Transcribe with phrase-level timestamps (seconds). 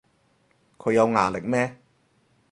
[0.79, 1.79] 佢有牙力咩